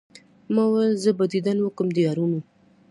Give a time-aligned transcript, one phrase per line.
[0.53, 2.39] ما ول زه به ديدن وکم د يارانو